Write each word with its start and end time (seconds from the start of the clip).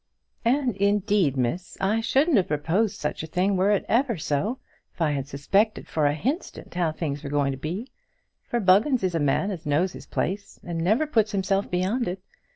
"And 0.43 0.75
indeed, 0.77 1.37
Miss, 1.37 1.77
I 1.79 1.99
shouldn't 2.01 2.37
have 2.37 2.47
proposed 2.47 2.95
such 2.99 3.21
a 3.21 3.27
thing, 3.27 3.55
were 3.55 3.69
it 3.69 3.85
ever 3.87 4.17
so, 4.17 4.57
if 4.91 4.99
I 4.99 5.11
had 5.11 5.27
suspected 5.27 5.87
for 5.87 6.07
a 6.07 6.15
hinstant 6.15 6.73
how 6.73 6.91
things 6.91 7.21
were 7.21 7.27
a 7.27 7.29
going 7.29 7.51
to 7.51 7.57
be. 7.59 7.91
For 8.41 8.59
Buggins 8.59 9.03
is 9.03 9.13
a 9.13 9.19
man 9.19 9.51
as 9.51 9.63
knows 9.67 9.93
his 9.93 10.07
place, 10.07 10.59
and 10.63 10.79
never 10.83 11.05
puts 11.05 11.33
himself 11.33 11.69
beyond 11.69 12.07
it! 12.07 12.19